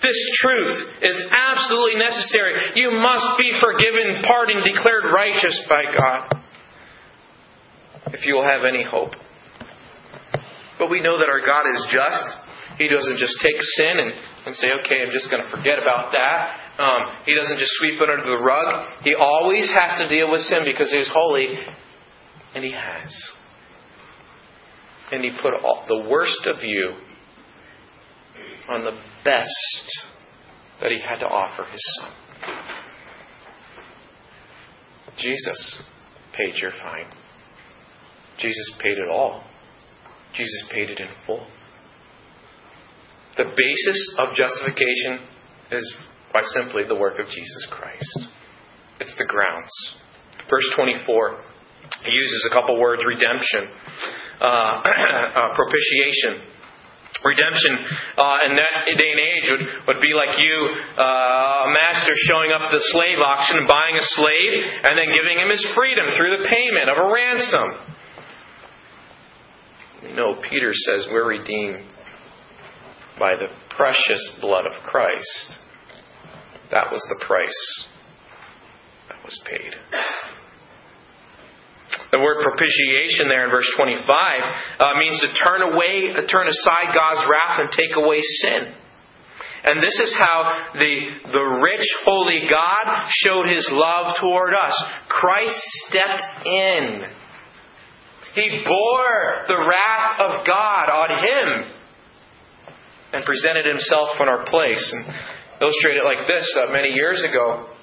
[0.04, 2.76] This truth is absolutely necessary.
[2.76, 6.44] You must be forgiven, pardoned, declared righteous by God
[8.12, 9.16] if you will have any hope.
[10.78, 12.24] But we know that our God is just.
[12.76, 14.12] He doesn't just take sin and,
[14.46, 16.82] and say, okay, I'm just going to forget about that.
[16.82, 18.92] Um, he doesn't just sweep it under the rug.
[19.04, 21.54] He always has to deal with sin because He's holy,
[22.54, 23.32] and He has.
[25.12, 26.92] And He put all, the worst of you
[28.68, 30.06] on the best
[30.80, 32.12] that he had to offer his son.
[35.18, 35.82] Jesus
[36.36, 37.06] paid your fine.
[38.38, 39.44] Jesus paid it all.
[40.34, 41.46] Jesus paid it in full.
[43.36, 45.26] The basis of justification
[45.70, 45.96] is
[46.30, 48.28] quite simply the work of Jesus Christ.
[49.00, 49.70] It's the grounds.
[50.50, 51.40] Verse 24
[52.04, 53.68] he uses a couple words redemption,
[54.40, 54.44] uh,
[54.84, 56.53] uh, propitiation.
[57.24, 57.72] Redemption
[58.20, 60.56] uh, in that day and age would, would be like you,
[61.00, 64.52] uh, a master showing up at the slave auction and buying a slave
[64.84, 67.68] and then giving him his freedom through the payment of a ransom.
[70.14, 71.88] No, Peter says we're redeemed
[73.18, 75.58] by the precious blood of Christ.
[76.70, 77.88] That was the price
[79.08, 79.72] that was paid.
[82.14, 87.26] The word propitiation there in verse 25 uh, means to turn away, turn aside God's
[87.26, 88.70] wrath and take away sin.
[89.66, 90.94] And this is how the,
[91.34, 94.76] the rich, holy God showed his love toward us.
[95.08, 95.58] Christ
[95.90, 97.02] stepped in.
[98.38, 101.74] He bore the wrath of God on him
[103.14, 104.86] and presented himself in our place.
[104.94, 105.06] And
[105.60, 107.73] illustrated like this uh, many years ago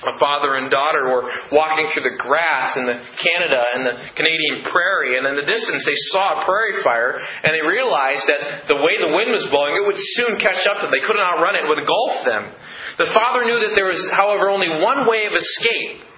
[0.00, 4.64] a father and daughter were walking through the grass in the Canada and the Canadian
[4.72, 8.40] prairie, and in the distance they saw a prairie fire, and they realized that
[8.72, 10.92] the way the wind was blowing, it would soon catch up to them.
[10.92, 12.48] They couldn't outrun it; it would engulf them.
[12.96, 16.08] The father knew that there was, however, only one way of escape.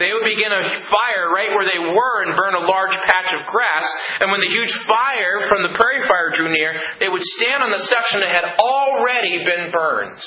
[0.00, 3.46] They would begin a fire right where they were and burn a large patch of
[3.46, 3.86] grass.
[4.18, 7.70] And when the huge fire from the prairie fire drew near, they would stand on
[7.70, 10.18] the section that had already been burned.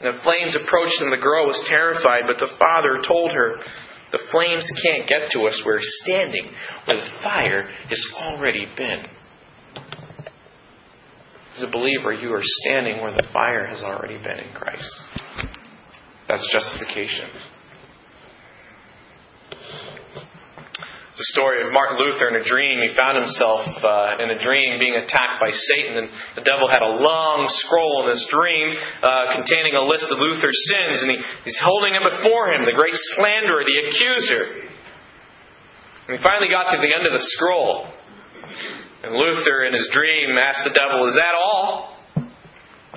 [0.00, 3.56] And the flames approached and The girl was terrified, but the father told her,
[4.12, 5.62] The flames can't get to us.
[5.64, 6.44] We're standing
[6.84, 9.06] where the fire has already been.
[11.56, 14.90] As a believer, you are standing where the fire has already been in Christ.
[16.28, 17.30] That's justification.
[21.24, 22.84] The story of Martin Luther in a dream.
[22.84, 26.84] He found himself uh, in a dream being attacked by Satan, and the devil had
[26.84, 31.18] a long scroll in this dream uh, containing a list of Luther's sins, and he,
[31.48, 34.44] he's holding it before him, the great slanderer, the accuser.
[36.04, 37.88] And he finally got to the end of the scroll.
[39.08, 41.96] And Luther, in his dream, asked the devil, Is that all?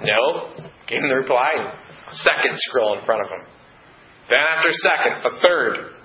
[0.03, 0.51] No.
[0.91, 1.71] Gave him the reply.
[2.11, 3.43] Second scroll in front of him.
[4.27, 5.96] Then, after a second, a third.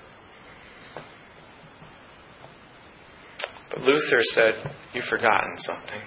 [3.73, 4.53] But Luther said,
[4.93, 6.01] You've forgotten something.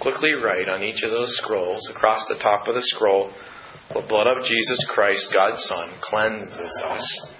[0.00, 3.32] Quickly write on each of those scrolls, across the top of the scroll,
[3.92, 7.30] the blood of Jesus Christ, God's Son, cleanses us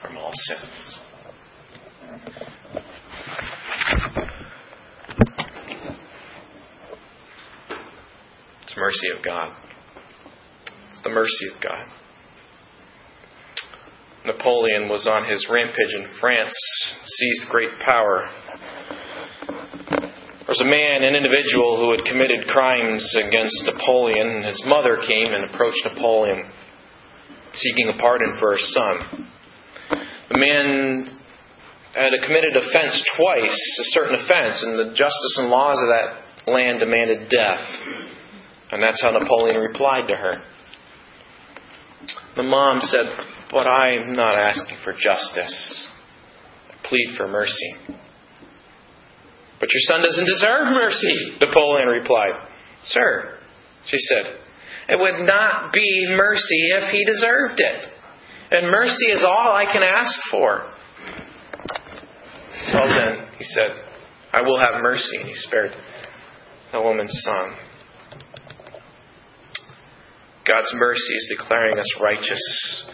[0.00, 0.98] from all sins.
[8.62, 9.54] It's mercy of God.
[10.92, 11.86] It's the mercy of God.
[14.24, 16.56] Napoleon was on his rampage in France,
[17.04, 18.26] seized great power.
[19.90, 24.42] There was a man, an individual, who had committed crimes against Napoleon.
[24.44, 26.44] His mother came and approached Napoleon,
[27.52, 29.28] seeking a pardon for her son.
[30.30, 31.06] The man
[31.92, 36.80] had committed offense twice, a certain offense, and the justice and laws of that land
[36.80, 37.60] demanded death.
[38.72, 40.42] And that's how Napoleon replied to her.
[42.36, 43.04] The mom said,
[43.54, 45.86] but I'm not asking for justice.
[46.68, 47.74] I plead for mercy.
[49.60, 52.48] But your son doesn't deserve mercy, Napoleon replied.
[52.82, 53.38] Sir,
[53.86, 54.40] she said,
[54.88, 57.88] it would not be mercy if he deserved it.
[58.50, 60.68] And mercy is all I can ask for.
[62.74, 63.70] Well then, he said,
[64.32, 65.16] I will have mercy.
[65.20, 65.70] And he spared
[66.72, 67.54] the woman's son.
[70.44, 72.92] God's mercy is declaring us righteous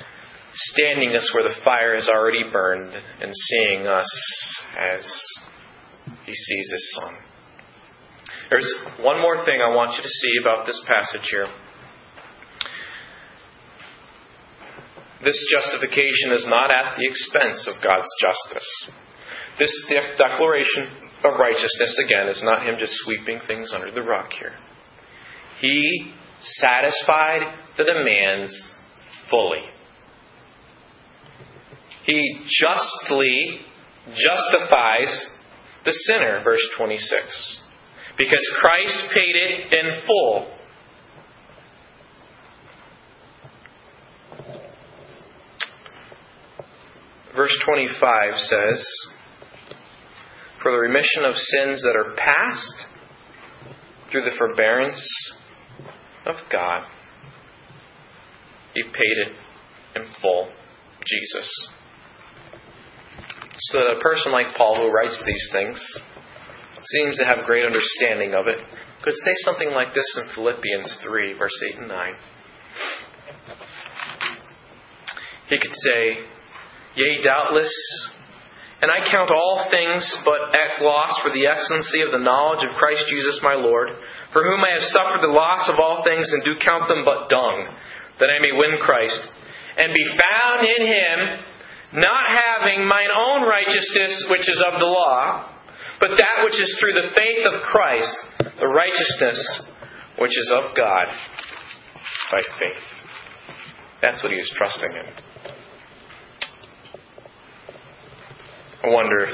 [0.52, 4.10] standing us where the fire has already burned and seeing us
[4.78, 5.06] as
[6.26, 7.14] he sees his son.
[8.50, 11.46] There's one more thing I want you to see about this passage here.
[15.22, 18.90] This justification is not at the expense of God's justice.
[19.58, 19.70] This
[20.16, 20.88] declaration
[21.22, 24.54] of righteousness, again, is not him just sweeping things under the rug here.
[25.60, 28.52] He satisfied the demands
[29.28, 29.60] fully.
[32.04, 33.60] He justly
[34.14, 35.28] justifies
[35.84, 37.66] the sinner, verse 26.
[38.18, 40.56] Because Christ paid it in full.
[47.34, 48.84] Verse 25 says,
[50.62, 52.90] For the remission of sins that are past,
[54.10, 55.32] through the forbearance
[56.26, 56.82] of God,
[58.74, 59.32] He paid it
[59.96, 60.50] in full.
[61.06, 61.70] Jesus.
[63.68, 65.76] So that a person like Paul who writes these things
[66.82, 68.56] seems to have great understanding of it
[69.02, 72.14] could say something like this in Philippians 3, verse 8 and 9.
[75.48, 76.24] He could say,
[76.96, 77.72] Yea, doubtless,
[78.80, 82.76] and I count all things but at loss for the excellency of the knowledge of
[82.80, 83.88] Christ Jesus my Lord,
[84.32, 87.28] for whom I have suffered the loss of all things and do count them but
[87.28, 87.76] dung,
[88.20, 89.20] that I may win Christ,
[89.76, 91.18] and be found in him
[91.92, 95.50] not having mine own righteousness which is of the law,
[96.00, 98.16] but that which is through the faith of Christ,
[98.58, 99.62] the righteousness
[100.18, 101.08] which is of God
[102.30, 102.82] by faith.
[104.02, 105.06] That's what he was trusting in.
[108.82, 109.28] I wonder,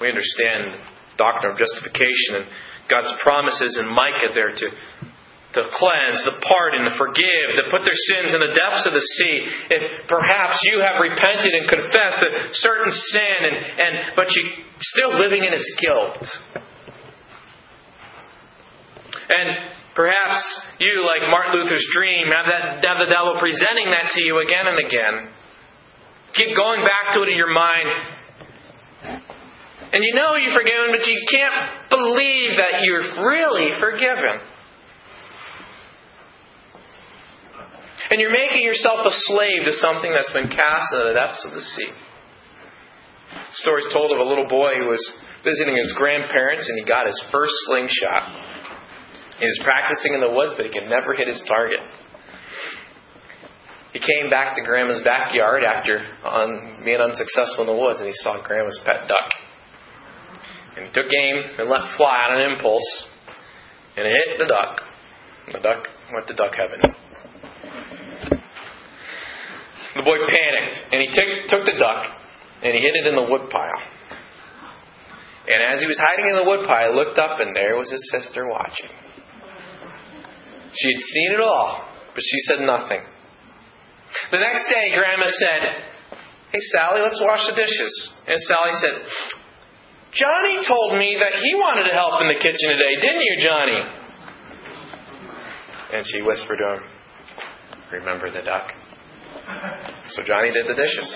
[0.00, 0.80] we understand
[1.18, 2.46] doctrine of justification and
[2.88, 4.66] God's promises in Micah there to,
[5.54, 9.06] to cleanse, to pardon, to forgive, to put their sins in the depths of the
[9.18, 9.36] sea.
[9.70, 14.42] If perhaps you have repented and confessed a certain sin, and, and but you
[14.82, 16.18] still living in its guilt.
[19.24, 19.48] And
[19.94, 20.42] perhaps
[20.82, 24.66] you, like Martin Luther's dream, have that have the devil presenting that to you again
[24.66, 25.14] and again.
[26.34, 27.88] Keep going back to it in your mind.
[29.94, 34.53] And you know you're forgiven, but you can't believe that you're really forgiven.
[38.10, 41.52] And you're making yourself a slave to something that's been cast into the depths of
[41.52, 41.90] the sea.
[43.34, 45.02] The story's told of a little boy who was
[45.42, 48.54] visiting his grandparents and he got his first slingshot.
[49.38, 51.80] He was practicing in the woods, but he could never hit his target.
[53.92, 58.14] He came back to Grandma's backyard after on being unsuccessful in the woods, and he
[58.14, 59.28] saw Grandma's pet duck.
[60.76, 63.06] And he took aim and let fly on an impulse,
[63.96, 64.82] and it hit the duck.
[65.52, 66.94] The duck went to duck heaven.
[69.94, 72.10] The boy panicked, and he took, took the duck,
[72.62, 73.82] and he hid it in the woodpile.
[75.46, 78.48] And as he was hiding in the woodpile, looked up, and there was his sister
[78.48, 78.90] watching.
[80.74, 83.06] She had seen it all, but she said nothing.
[84.30, 85.62] The next day, Grandma said,
[86.50, 87.94] Hey, Sally, let's wash the dishes.
[88.26, 88.94] And Sally said,
[90.14, 93.80] Johnny told me that he wanted to help in the kitchen today, didn't you, Johnny?
[95.92, 96.82] And she whispered to him,
[97.92, 98.70] Remember the duck?
[100.14, 101.08] So Johnny did the dishes.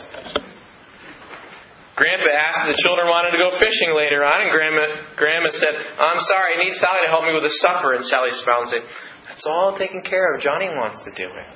[1.98, 5.74] Grandpa asked if the children wanted to go fishing later on, and Grandma, Grandma said,
[5.98, 7.98] I'm sorry, I need Sally to help me with the supper.
[7.98, 8.84] And Sally smiled and said,
[9.26, 10.40] That's all taken care of.
[10.40, 11.48] Johnny wants to do it.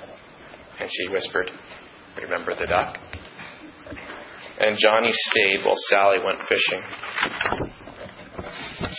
[0.82, 1.46] And she whispered,
[2.18, 2.98] Remember the duck?
[4.58, 6.82] And Johnny stayed while Sally went fishing.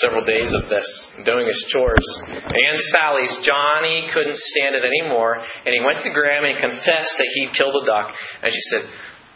[0.02, 0.86] Several days of this,
[1.26, 2.08] doing his chores.
[2.28, 7.30] And Sally's, Johnny couldn't stand it anymore, and he went to Grandma and confessed that
[7.34, 8.12] he'd killed a duck.
[8.41, 8.82] And she said,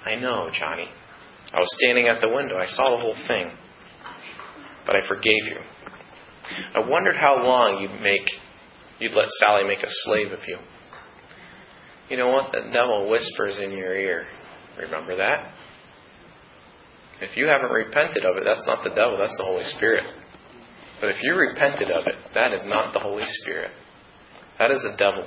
[0.05, 0.89] I know, Johnny.
[1.53, 2.57] I was standing at the window.
[2.57, 3.51] I saw the whole thing.
[4.85, 5.59] But I forgave you.
[6.73, 8.27] I wondered how long you'd make
[8.99, 10.57] you'd let Sally make a slave of you.
[12.09, 12.51] You know what?
[12.51, 14.25] The devil whispers in your ear.
[14.79, 15.51] Remember that?
[17.19, 20.03] If you haven't repented of it, that's not the devil, that's the Holy Spirit.
[20.99, 23.71] But if you repented of it, that is not the Holy Spirit.
[24.57, 25.23] That is the devil.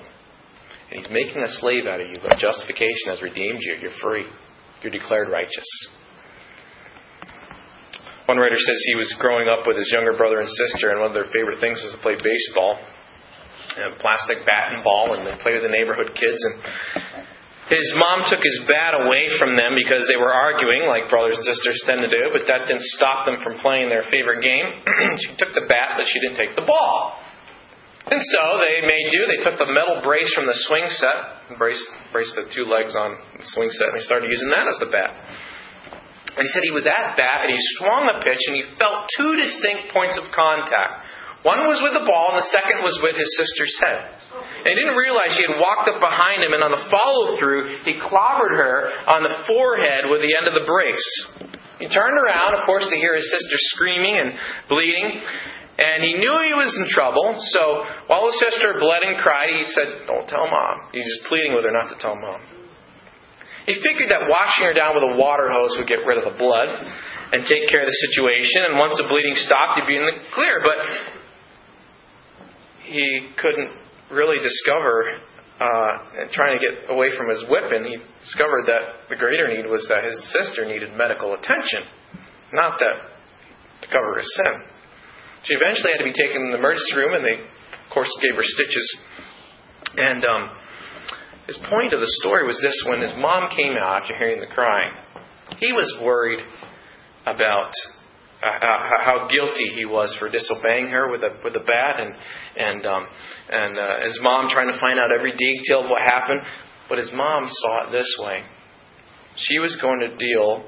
[0.91, 3.77] And he's making a slave out of you, but justification has redeemed you.
[3.81, 4.27] You're free.
[4.83, 5.69] You're declared righteous.
[8.27, 11.11] One writer says he was growing up with his younger brother and sister, and one
[11.11, 12.79] of their favorite things was to play baseball.
[13.71, 16.39] A plastic bat and ball, and they play with the neighborhood kids.
[16.43, 17.27] And
[17.71, 21.47] his mom took his bat away from them because they were arguing, like brothers and
[21.47, 24.83] sisters tend to do, but that didn't stop them from playing their favorite game.
[25.23, 27.15] she took the bat, but she didn't take the ball.
[28.11, 29.23] And so they made do.
[29.31, 33.15] They took the metal brace from the swing set, braced, braced the two legs on
[33.39, 35.15] the swing set, and they started using that as the bat.
[36.35, 39.07] And he said he was at bat, and he swung a pitch, and he felt
[39.15, 41.07] two distinct points of contact.
[41.47, 44.20] One was with the ball, and the second was with his sister's head.
[44.61, 47.81] And he didn't realize she had walked up behind him, and on the follow through,
[47.89, 51.09] he clobbered her on the forehead with the end of the brace.
[51.81, 54.37] He turned around, of course, to hear his sister screaming and
[54.69, 55.17] bleeding,
[55.81, 57.41] and he knew he was in trouble.
[57.57, 60.93] So while his sister bled and cried, he said, Don't tell mom.
[60.93, 62.45] He's just pleading with her not to tell mom.
[63.65, 66.37] He figured that washing her down with a water hose would get rid of the
[66.37, 66.69] blood
[67.33, 70.21] and take care of the situation, and once the bleeding stopped, he'd be in the
[70.37, 70.61] clear.
[70.61, 70.79] But
[72.85, 73.71] he couldn't
[74.11, 75.17] really discover,
[75.61, 79.87] uh, trying to get away from his whipping, he discovered that the greater need was
[79.89, 81.87] that his sister needed medical attention,
[82.53, 82.97] not that
[83.83, 84.65] to cover his sin.
[85.45, 88.37] She eventually had to be taken in the emergency room, and they, of course, gave
[88.37, 88.87] her stitches.
[89.97, 90.51] And um,
[91.47, 94.53] his point of the story was this: when his mom came out after hearing the
[94.53, 94.93] crying,
[95.59, 96.41] he was worried
[97.27, 97.73] about
[98.41, 102.15] how guilty he was for disobeying her with a with a bat, and
[102.57, 103.07] and um,
[103.51, 106.41] and uh, his mom trying to find out every detail of what happened.
[106.89, 108.43] But his mom saw it this way:
[109.37, 110.65] she was going to deal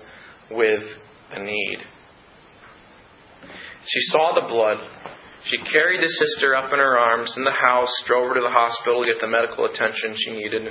[0.50, 0.82] with
[1.34, 1.78] the need.
[3.86, 4.78] She saw the blood.
[5.44, 8.54] She carried the sister up in her arms in the house, drove her to the
[8.54, 10.70] hospital to get the medical attention she needed.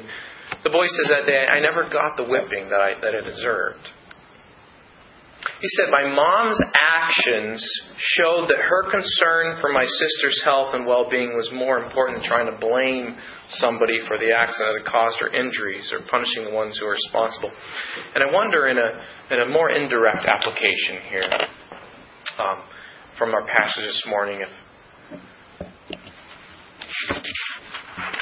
[0.64, 3.84] The boy says that day, I never got the whipping that I, that I deserved.
[5.60, 7.62] He said, My mom's actions
[7.98, 12.28] showed that her concern for my sister's health and well being was more important than
[12.28, 13.18] trying to blame
[13.50, 17.52] somebody for the accident that caused her injuries or punishing the ones who are responsible.
[18.14, 21.26] And I wonder, in a, in a more indirect application here
[22.38, 22.62] um,
[23.18, 24.50] from our passage this morning, if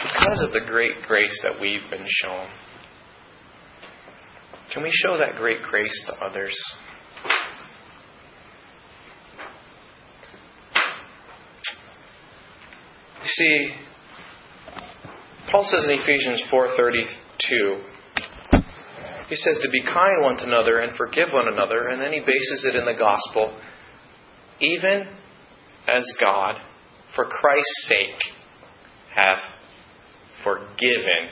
[0.03, 2.47] because of the great grace that we've been shown,
[4.73, 6.55] can we show that great grace to others?
[13.23, 13.69] You see,
[15.51, 17.81] Paul says in Ephesians 4:32,
[19.29, 22.19] he says to be kind one to another and forgive one another, and then he
[22.19, 23.57] bases it in the gospel,
[24.59, 25.07] even
[25.87, 26.55] as God,
[27.15, 28.21] for Christ's sake,
[29.13, 29.41] hath
[30.43, 31.29] forgiven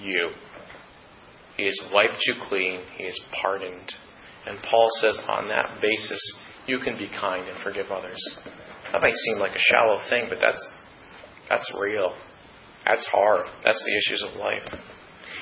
[0.00, 0.30] you.
[1.56, 2.80] He has wiped you clean.
[2.96, 3.92] He has pardoned.
[4.46, 6.20] And Paul says, on that basis,
[6.66, 8.20] you can be kind and forgive others.
[8.92, 10.64] That might seem like a shallow thing, but that's
[11.48, 12.14] that's real.
[12.86, 13.46] That's hard.
[13.64, 14.62] That's the issues of life.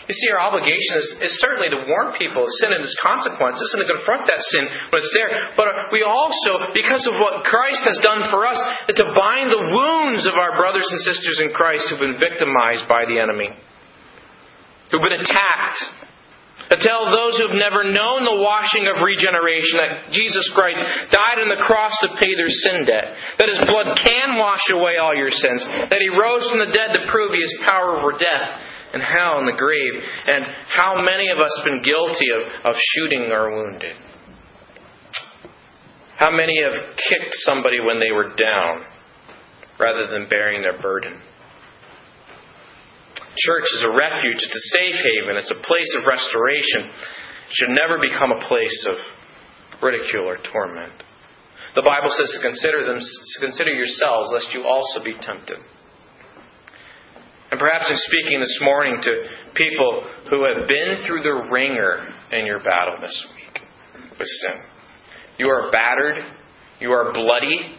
[0.04, 3.64] You see, our obligation is, is, certainly to warn people of sin and its consequences
[3.72, 5.56] and to confront that sin when it's there.
[5.56, 5.64] But
[5.96, 8.60] we also, because of what Christ has done for us,
[8.92, 13.08] to bind the wounds of our brothers and sisters in Christ who've been victimized by
[13.08, 13.48] the enemy,
[14.92, 16.03] who've been attacked,
[16.74, 20.82] to tell those who have never known the washing of regeneration that Jesus Christ
[21.14, 24.98] died on the cross to pay their sin debt, that his blood can wash away
[24.98, 28.18] all your sins, that he rose from the dead to prove he has power over
[28.18, 28.46] death
[28.90, 29.94] and hell and the grave,
[30.26, 33.94] and how many of us have been guilty of, of shooting or wounded.
[36.16, 38.86] How many have kicked somebody when they were down
[39.78, 41.20] rather than bearing their burden?
[43.36, 46.86] Church is a refuge, it's a safe haven, it's a place of restoration.
[46.86, 48.96] It should never become a place of
[49.82, 50.94] ridicule or torment.
[51.74, 55.58] The Bible says to consider them to consider yourselves lest you also be tempted.
[57.50, 59.12] And perhaps in speaking this morning to
[59.54, 63.62] people who have been through the wringer in your battle this week
[64.18, 64.62] with sin.
[65.38, 66.22] You are battered,
[66.80, 67.74] you are bloody,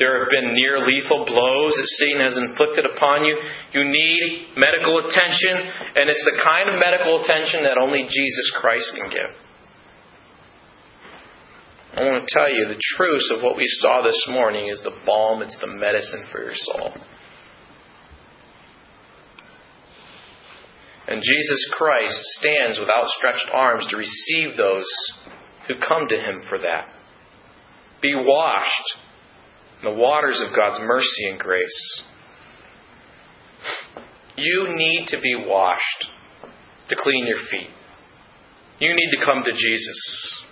[0.00, 3.36] there have been near lethal blows that Satan has inflicted upon you.
[3.76, 5.60] You need medical attention,
[5.94, 9.30] and it's the kind of medical attention that only Jesus Christ can give.
[11.92, 14.96] I want to tell you the truth of what we saw this morning is the
[15.04, 16.94] balm, it's the medicine for your soul.
[21.08, 24.86] And Jesus Christ stands with outstretched arms to receive those
[25.66, 26.88] who come to him for that.
[28.00, 28.96] Be washed
[29.82, 32.02] the waters of God's mercy and grace.
[34.36, 36.06] You need to be washed
[36.88, 37.70] to clean your feet.
[38.80, 40.42] You need to come to Jesus,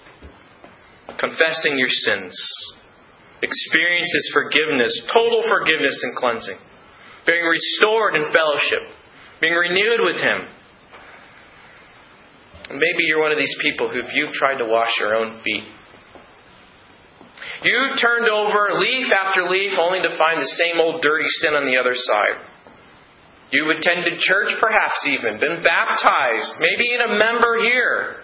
[1.18, 2.36] confessing your sins,
[3.42, 6.58] experience His forgiveness, total forgiveness and cleansing,
[7.26, 8.84] being restored in fellowship,
[9.40, 10.40] being renewed with Him.
[12.70, 15.64] Maybe you're one of these people who, if you've tried to wash your own feet,
[17.62, 21.66] you turned over leaf after leaf only to find the same old dirty sin on
[21.66, 22.46] the other side.
[23.50, 28.16] You've attended church, perhaps even, been baptized, maybe even a member here.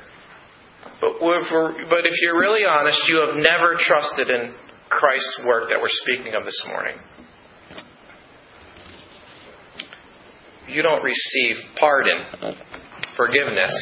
[1.01, 4.55] But but if you're really honest, you have never trusted in
[4.89, 6.97] Christ's work that we're speaking of this morning.
[10.68, 12.57] You don't receive pardon,
[13.16, 13.74] forgiveness.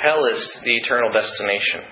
[0.00, 1.84] Hell is the eternal destination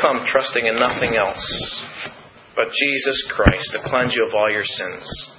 [0.00, 2.12] come trusting in nothing else
[2.54, 5.34] but Jesus Christ to cleanse you of all your sins.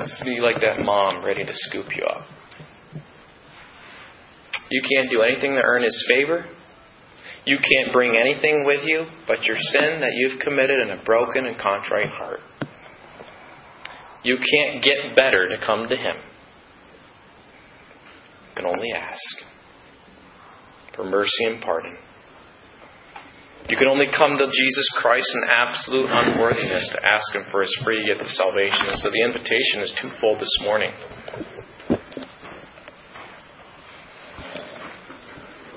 [0.00, 2.26] It's be like that mom ready to scoop you up.
[4.70, 6.44] You can't do anything to earn His favor.
[7.44, 11.46] You can't bring anything with you but your sin that you've committed in a broken
[11.46, 12.40] and contrite heart.
[14.22, 16.16] You can't get better to come to Him.
[18.48, 19.22] You can only ask
[20.94, 21.96] for mercy and pardon.
[23.68, 27.76] You can only come to Jesus Christ in absolute unworthiness to ask Him for His
[27.84, 28.86] free gift of salvation.
[28.88, 30.92] And so the invitation is twofold this morning.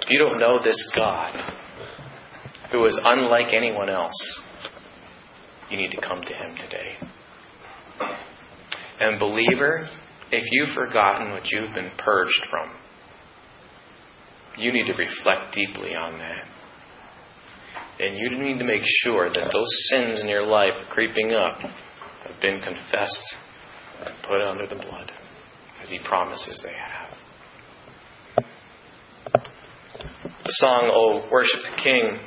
[0.08, 1.36] You don't know this God,
[2.72, 4.42] who is unlike anyone else,
[5.70, 6.96] you need to come to Him today.
[9.00, 9.90] And, believer,
[10.32, 12.72] if you've forgotten what you've been purged from,
[14.58, 16.46] you need to reflect deeply on that.
[18.00, 22.42] And you need to make sure that those sins in your life creeping up have
[22.42, 23.36] been confessed
[24.06, 25.12] and put under the blood,
[25.82, 27.12] as He promises they have.
[30.24, 32.18] The song, Oh, Worship the King,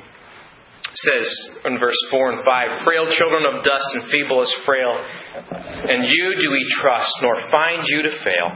[0.95, 1.27] says
[1.65, 6.35] in verse 4 and 5 Frail children of dust and feeble as frail, and you
[6.39, 8.55] do we trust, nor find you to fail.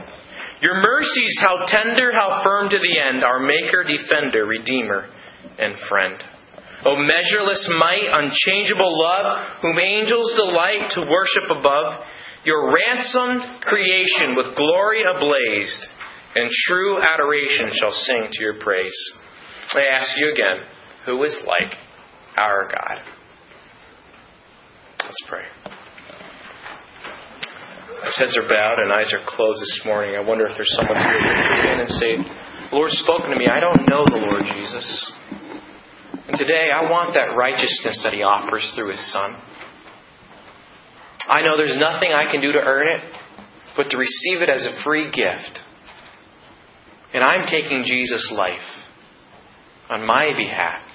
[0.62, 5.08] Your mercies, how tender, how firm to the end, our Maker, Defender, Redeemer,
[5.58, 6.22] and Friend.
[6.86, 12.04] O measureless might, unchangeable love, whom angels delight to worship above,
[12.44, 15.86] your ransomed creation with glory ablazed,
[16.34, 18.96] and true adoration shall sing to your praise.
[19.74, 20.66] I ask you again,
[21.04, 21.74] who is like
[22.38, 22.98] our God?
[25.04, 25.44] Let's pray.
[28.06, 30.96] As heads are bowed and eyes are closed this morning, I wonder if there's someone
[30.96, 32.16] here who come in and say,
[32.72, 33.46] Lord's spoken to me.
[33.46, 35.12] I don't know the Lord Jesus.
[36.30, 39.34] And today I want that righteousness that He offers through His Son.
[41.28, 43.02] I know there's nothing I can do to earn it,
[43.76, 45.58] but to receive it as a free gift.
[47.12, 48.62] And I'm taking Jesus' life
[49.88, 50.86] on my behalf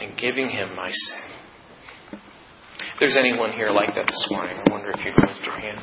[0.00, 2.20] and giving Him my sin.
[2.94, 5.80] If there's anyone here like that this morning, I wonder if you'd lift your hand.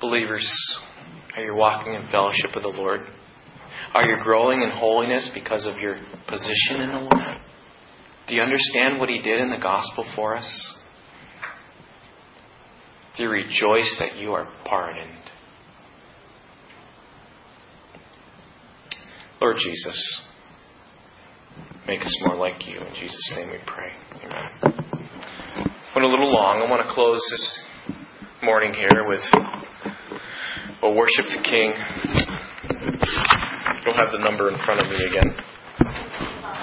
[0.00, 0.50] Believers,
[1.36, 3.02] are you walking in fellowship with the Lord?
[3.92, 7.40] Are you growing in holiness because of your position in the Lord?
[8.26, 10.74] Do you understand what He did in the gospel for us?
[13.16, 15.12] Do you rejoice that you are pardoned?
[19.40, 20.22] Lord Jesus,
[21.86, 22.80] make us more like you.
[22.80, 23.92] In Jesus' name we pray.
[24.24, 24.84] Amen.
[25.94, 26.62] Went a little long.
[26.66, 27.60] I want to close this
[28.42, 29.20] morning here with
[30.86, 31.74] a worship the King.
[33.82, 35.34] You'll have the number in front of me again.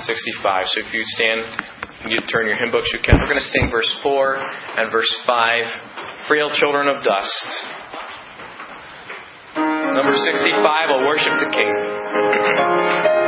[0.03, 0.65] 65.
[0.67, 1.41] So if you stand
[2.03, 3.19] and you turn your hymn books, you can.
[3.19, 4.35] We're going to sing verse 4
[4.79, 6.27] and verse 5.
[6.27, 7.47] Frail children of dust.
[9.55, 13.22] Number 65, I'll worship the King.